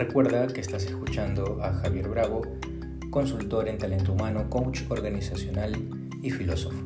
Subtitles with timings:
[0.00, 2.40] Recuerda que estás escuchando a Javier Bravo,
[3.10, 5.74] consultor en talento humano, coach organizacional
[6.22, 6.78] y filósofo,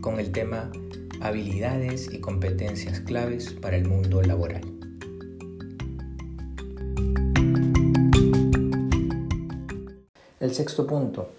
[0.00, 0.72] con el tema
[1.20, 4.62] habilidades y competencias claves para el mundo laboral.
[10.40, 11.30] El sexto punto,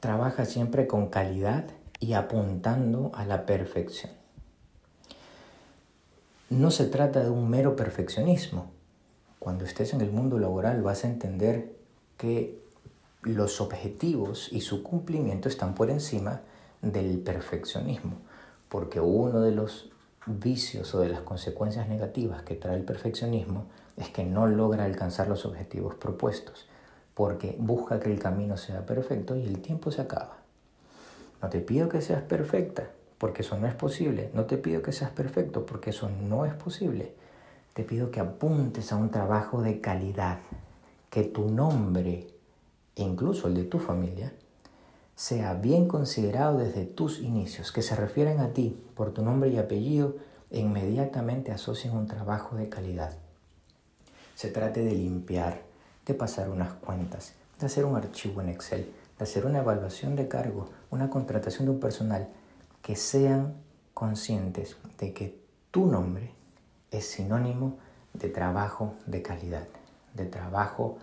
[0.00, 1.64] trabaja siempre con calidad
[1.98, 4.12] y apuntando a la perfección.
[6.50, 8.79] No se trata de un mero perfeccionismo.
[9.40, 11.74] Cuando estés en el mundo laboral vas a entender
[12.18, 12.60] que
[13.22, 16.42] los objetivos y su cumplimiento están por encima
[16.82, 18.18] del perfeccionismo,
[18.68, 19.90] porque uno de los
[20.26, 23.64] vicios o de las consecuencias negativas que trae el perfeccionismo
[23.96, 26.68] es que no logra alcanzar los objetivos propuestos,
[27.14, 30.36] porque busca que el camino sea perfecto y el tiempo se acaba.
[31.42, 34.30] No te pido que seas perfecta, porque eso no es posible.
[34.34, 37.14] No te pido que seas perfecto, porque eso no es posible.
[37.80, 40.40] Te pido que apuntes a un trabajo de calidad,
[41.08, 42.26] que tu nombre,
[42.96, 44.34] incluso el de tu familia,
[45.14, 49.56] sea bien considerado desde tus inicios, que se refieran a ti por tu nombre y
[49.56, 50.16] apellido
[50.50, 53.16] e inmediatamente asocien un trabajo de calidad.
[54.34, 55.62] Se trate de limpiar,
[56.04, 60.68] de pasar unas cuentas, de hacer un archivo en Excel, hacer una evaluación de cargo,
[60.90, 62.28] una contratación de un personal,
[62.82, 63.54] que sean
[63.94, 66.38] conscientes de que tu nombre
[66.90, 67.78] es sinónimo
[68.12, 69.66] de trabajo de calidad,
[70.14, 70.98] de trabajo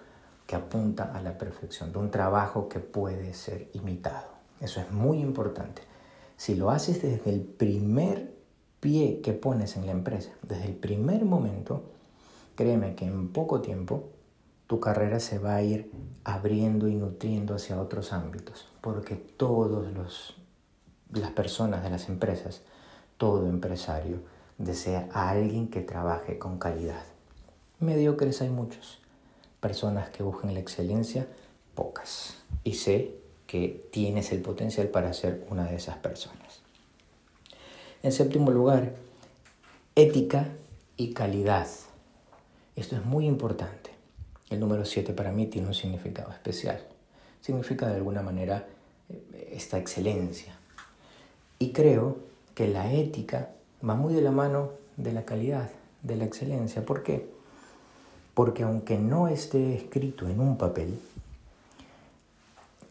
[0.45, 4.27] que apunta a la perfección, de un trabajo que puede ser imitado.
[4.59, 5.81] Eso es muy importante.
[6.35, 8.33] Si lo haces desde el primer
[8.79, 11.83] pie que pones en la empresa, desde el primer momento,
[12.55, 14.09] créeme que en poco tiempo
[14.67, 15.91] tu carrera se va a ir
[16.23, 20.35] abriendo y nutriendo hacia otros ámbitos, porque todos los
[21.13, 22.61] las personas de las empresas,
[23.17, 24.19] todo empresario
[24.57, 27.03] desea a alguien que trabaje con calidad.
[27.79, 28.99] Mediocres hay muchos,
[29.59, 31.27] personas que buscan la excelencia,
[31.75, 32.35] pocas.
[32.63, 33.15] Y sé
[33.45, 36.61] que tienes el potencial para ser una de esas personas.
[38.03, 38.95] En séptimo lugar,
[39.95, 40.49] ética
[40.97, 41.67] y calidad.
[42.75, 43.91] Esto es muy importante.
[44.49, 46.81] El número 7 para mí tiene un significado especial.
[47.41, 48.67] Significa de alguna manera
[49.09, 50.57] eh, esta excelencia.
[51.59, 52.17] Y creo
[52.53, 53.49] que la ética
[53.87, 55.69] va muy de la mano de la calidad,
[56.03, 56.85] de la excelencia.
[56.85, 57.29] ¿Por qué?
[58.33, 60.99] Porque aunque no esté escrito en un papel,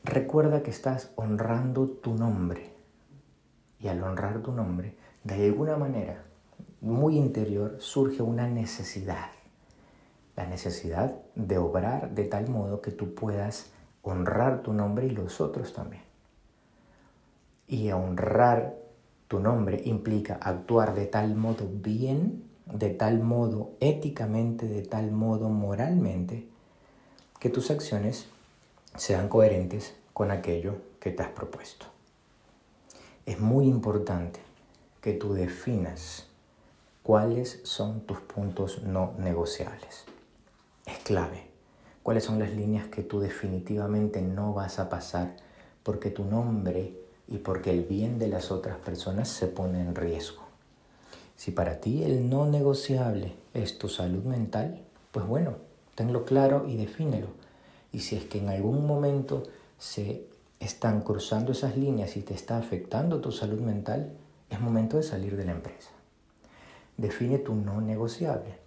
[0.05, 2.71] recuerda que estás honrando tu nombre.
[3.81, 6.25] Y al honrar tu nombre, de alguna manera,
[6.81, 9.31] muy interior, surge una necesidad
[10.37, 13.71] la necesidad de obrar de tal modo que tú puedas
[14.03, 16.03] honrar tu nombre y los otros también.
[17.67, 18.75] Y honrar
[19.29, 25.49] tu nombre implica actuar de tal modo bien, de tal modo éticamente, de tal modo
[25.49, 26.47] moralmente,
[27.41, 28.27] que tus acciones
[28.97, 31.87] sean coherentes con aquello que te has propuesto.
[33.27, 34.41] Es muy importante
[35.01, 36.27] que tú definas
[37.03, 40.07] cuáles son tus puntos no negociables
[40.87, 41.45] es clave.
[42.03, 45.37] ¿Cuáles son las líneas que tú definitivamente no vas a pasar
[45.83, 46.95] porque tu nombre
[47.29, 50.43] y porque el bien de las otras personas se pone en riesgo?
[51.37, 54.81] Si para ti el no negociable es tu salud mental,
[55.13, 55.57] pues bueno,
[55.95, 57.29] tenlo claro y defínelo.
[57.93, 59.43] Y si es que en algún momento
[59.79, 60.27] se
[60.61, 64.13] están cruzando esas líneas y te está afectando tu salud mental,
[64.49, 65.91] es momento de salir de la empresa.
[66.97, 68.59] Define tu no negociable.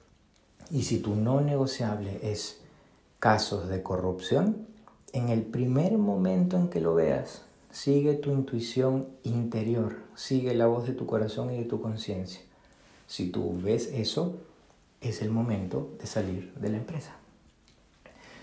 [0.72, 2.62] Y si tu no negociable es
[3.20, 4.68] casos de corrupción,
[5.14, 7.42] en el primer momento en que lo veas,
[7.72, 12.42] sigue tu intuición interior, sigue la voz de tu corazón y de tu conciencia.
[13.08, 14.38] Si tú ves eso,
[15.02, 17.16] es el momento de salir de la empresa.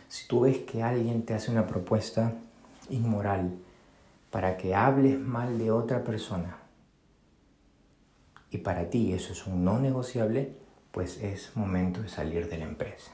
[0.09, 2.35] Si tú ves que alguien te hace una propuesta
[2.89, 3.57] inmoral
[4.31, 6.59] para que hables mal de otra persona
[8.51, 10.55] y para ti eso es un no negociable,
[10.93, 13.13] pues es momento de salir de la empresa.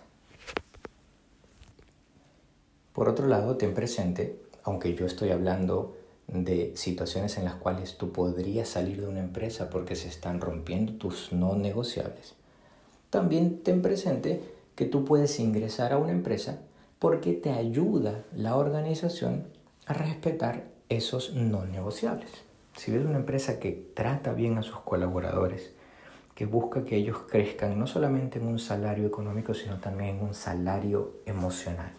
[2.92, 5.96] Por otro lado, ten presente, aunque yo estoy hablando
[6.28, 10.94] de situaciones en las cuales tú podrías salir de una empresa porque se están rompiendo
[10.94, 12.34] tus no negociables,
[13.10, 14.42] también ten presente
[14.74, 16.60] que tú puedes ingresar a una empresa
[16.98, 19.44] porque te ayuda la organización
[19.86, 22.30] a respetar esos no negociables.
[22.76, 25.72] Si ves una empresa que trata bien a sus colaboradores,
[26.34, 30.34] que busca que ellos crezcan no solamente en un salario económico, sino también en un
[30.34, 31.92] salario emocional,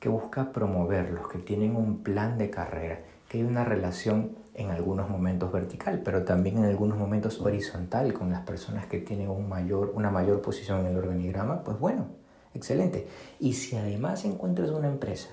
[0.00, 3.00] que busca promoverlos, que tienen un plan de carrera,
[3.38, 8.42] hay una relación en algunos momentos vertical, pero también en algunos momentos horizontal con las
[8.42, 12.06] personas que tienen un mayor, una mayor posición en el organigrama, pues bueno,
[12.54, 13.08] excelente.
[13.40, 15.30] Y si además encuentras una empresa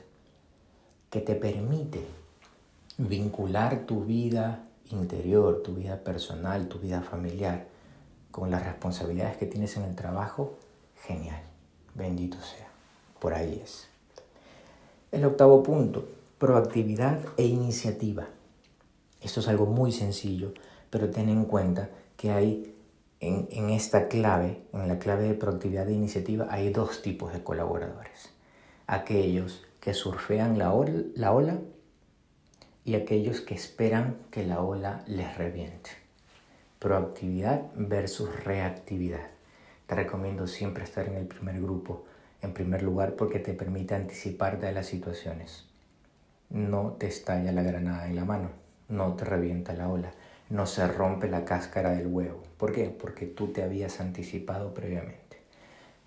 [1.09, 2.06] que te permite
[2.98, 7.68] vincular tu vida interior, tu vida personal, tu vida familiar,
[8.31, 10.57] con las responsabilidades que tienes en el trabajo,
[11.06, 11.42] genial,
[11.94, 12.68] bendito sea,
[13.19, 13.88] por ahí es.
[15.12, 16.07] El octavo punto,
[16.41, 18.27] proactividad e iniciativa.
[19.21, 20.55] Esto es algo muy sencillo,
[20.89, 22.75] pero ten en cuenta que hay
[23.19, 28.31] en, esta clave, en la clave de proactividad e iniciativa, hay dos tipos de colaboradores.
[28.88, 30.73] Aquellos que surfean la
[31.13, 31.59] la ola
[32.85, 35.91] y aquellos que esperan que la ola les reviente.
[36.79, 39.29] Proactividad versus reactividad.
[39.85, 42.05] Te recomiendo siempre estar en el primer grupo,
[42.41, 45.69] en primer lugar porque te permite anticiparte de las situaciones.
[46.51, 48.50] No te estalla la granada en la mano,
[48.89, 50.12] no te revienta la ola,
[50.50, 52.44] no se rompe la cáscara del huevo.
[52.57, 52.89] ¿Por qué?
[52.89, 55.38] Porque tú te habías anticipado previamente.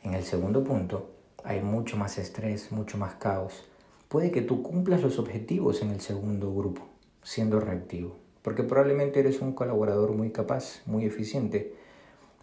[0.02, 1.12] En el segundo punto
[1.44, 3.64] hay mucho más estrés, mucho más caos,
[4.08, 6.82] puede que tú cumplas los objetivos en el segundo grupo,
[7.22, 11.74] siendo reactivo, porque probablemente eres un colaborador muy capaz, muy eficiente,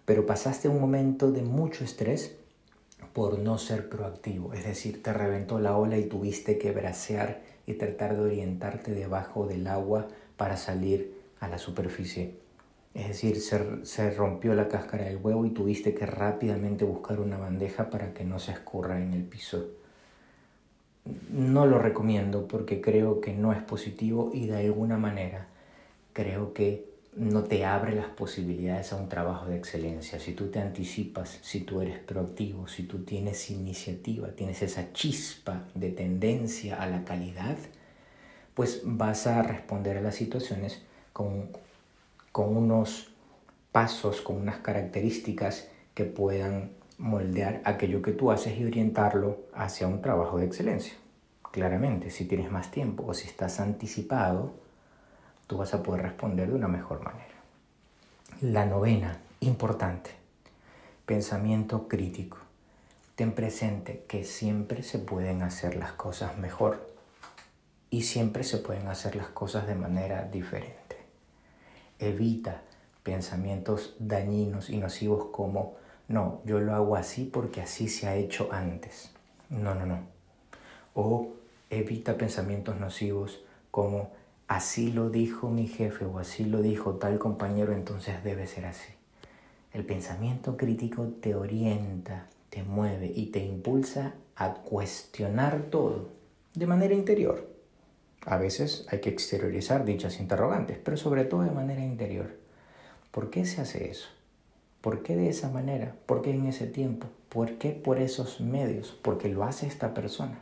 [0.05, 2.35] pero pasaste un momento de mucho estrés
[3.13, 7.41] por no ser proactivo, es decir, te reventó la ola y tuviste que bracear
[7.73, 10.07] tratar de orientarte debajo del agua
[10.37, 12.35] para salir a la superficie.
[12.93, 13.39] Es decir,
[13.83, 18.25] se, rompió la cáscara del huevo y tuviste que rápidamente buscar una bandeja para que
[18.25, 19.69] no se escurra en el piso
[21.31, 25.47] no lo recomiendo porque creo que no es positivo y de alguna manera
[26.13, 30.19] creo que no te abre las posibilidades a un trabajo de excelencia.
[30.19, 35.67] Si tú te anticipas, si tú eres proactivo, si tú tienes iniciativa, tienes esa chispa
[35.75, 37.57] de tendencia a la calidad,
[38.53, 40.81] pues vas a responder a las situaciones
[41.11, 41.49] con,
[42.31, 43.11] con unos
[43.71, 50.01] pasos, con unas características que puedan moldear aquello que tú haces y orientarlo hacia un
[50.01, 50.93] trabajo de excelencia.
[51.51, 54.53] Claramente, si tienes más tiempo o si estás anticipado,
[55.51, 57.35] tú vas a poder responder de una mejor manera.
[58.39, 60.11] La novena, importante,
[61.05, 62.37] pensamiento crítico.
[63.15, 66.87] Ten presente que siempre se pueden hacer las cosas mejor
[67.89, 70.95] y siempre se pueden hacer las cosas de manera diferente.
[71.99, 72.61] Evita
[73.03, 75.75] pensamientos dañinos y nocivos como
[76.07, 79.11] no, yo lo hago así porque así se ha hecho antes.
[79.49, 79.99] No, no, no.
[80.93, 81.33] O
[81.69, 84.20] evita pensamientos nocivos como
[84.51, 88.91] así lo dijo mi jefe o así lo dijo tal compañero, entonces debe ser así.
[89.71, 96.09] El pensamiento crítico te orienta, te mueve y te impulsa a cuestionar todo
[96.53, 97.47] de manera interior.
[98.25, 102.35] A veces hay que exteriorizar dichas interrogantes, pero sobre todo de manera interior.
[103.11, 104.09] ¿Por qué se hace eso?
[104.81, 105.95] ¿Por qué de esa manera?
[106.05, 107.07] ¿Por qué en ese tiempo?
[107.29, 108.99] ¿Por qué por esos medios?
[109.01, 110.41] Porque lo hace esta persona.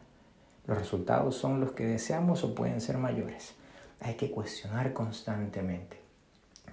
[0.66, 3.59] Los resultados son los que deseamos o pueden ser mayores.
[4.00, 5.98] Hay que cuestionar constantemente.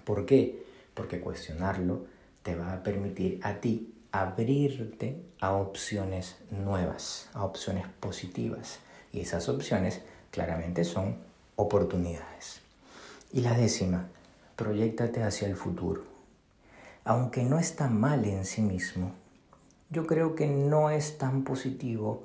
[0.05, 0.65] ¿Por qué?
[0.95, 2.07] Porque cuestionarlo
[2.43, 8.79] te va a permitir a ti abrirte a opciones nuevas, a opciones positivas.
[9.13, 10.01] Y esas opciones
[10.31, 11.17] claramente son
[11.57, 12.61] oportunidades.
[13.33, 14.09] Y la décima,
[14.57, 16.17] proyectate hacia el futuro
[17.07, 19.13] aunque no está mal en sí mismo,
[19.91, 22.25] yo creo que no es tan positivo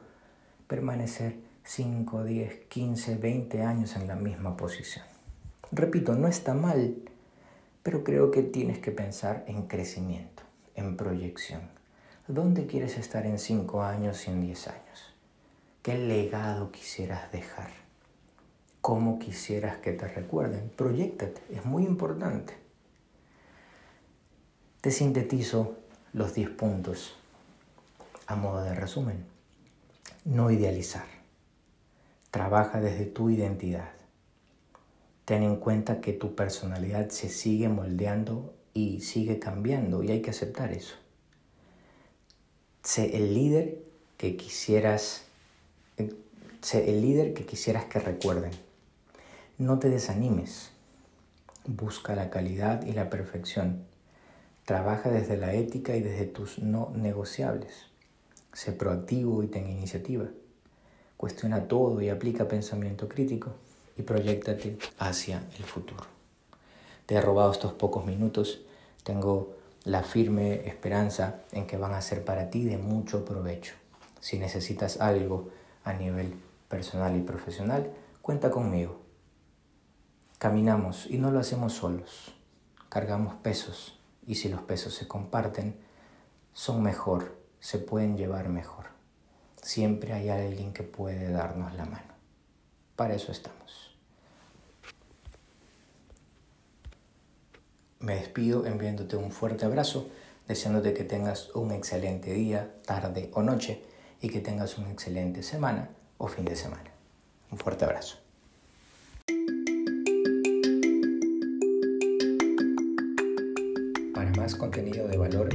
[0.67, 5.05] permanecer 5, 10, 15, 20 años en la misma posición.
[5.71, 6.95] Repito, no está mal,
[7.83, 10.43] pero creo que tienes que pensar en crecimiento,
[10.75, 11.61] en proyección.
[12.27, 15.13] ¿Dónde quieres estar en 5 años y en 10 años?
[15.81, 17.69] ¿Qué legado quisieras dejar?
[18.81, 20.71] ¿Cómo quisieras que te recuerden?
[20.75, 22.55] Proyectate, es muy importante.
[24.81, 25.77] Te sintetizo
[26.13, 27.15] los 10 puntos
[28.27, 29.23] a modo de resumen.
[30.25, 31.20] No idealizar.
[32.31, 33.91] Trabaja desde tu identidad.
[35.25, 40.31] Ten en cuenta que tu personalidad se sigue moldeando y sigue cambiando y hay que
[40.31, 40.95] aceptar eso.
[42.83, 43.79] Sé el líder
[44.17, 45.25] que quisieras
[46.61, 48.51] sé el líder que quisieras que recuerden.
[49.57, 50.71] No te desanimes.
[51.65, 53.85] Busca la calidad y la perfección
[54.65, 57.88] Trabaja desde la ética y desde tus no negociables.
[58.53, 60.25] Sé proactivo y ten iniciativa.
[61.21, 63.51] Cuestiona todo y aplica pensamiento crítico
[63.95, 66.03] y proyectate hacia el futuro.
[67.05, 68.63] Te he robado estos pocos minutos.
[69.03, 73.75] Tengo la firme esperanza en que van a ser para ti de mucho provecho.
[74.19, 75.49] Si necesitas algo
[75.83, 76.33] a nivel
[76.67, 77.91] personal y profesional,
[78.23, 78.99] cuenta conmigo.
[80.39, 82.33] Caminamos y no lo hacemos solos.
[82.89, 85.75] Cargamos pesos y si los pesos se comparten,
[86.53, 89.00] son mejor, se pueden llevar mejor.
[89.61, 92.13] Siempre hay alguien que puede darnos la mano.
[92.95, 93.95] Para eso estamos.
[97.99, 100.09] Me despido enviándote un fuerte abrazo,
[100.47, 103.83] deseándote que tengas un excelente día, tarde o noche
[104.21, 106.91] y que tengas una excelente semana o fin de semana.
[107.51, 108.17] Un fuerte abrazo.
[114.13, 115.49] Para más contenido de valor,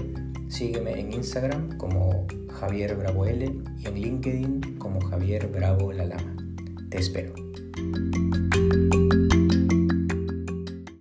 [0.48, 2.26] sígueme en Instagram como
[2.60, 6.37] Javier Bravo L y en LinkedIn como Javier Bravo La Lama.
[6.90, 7.35] Te espero.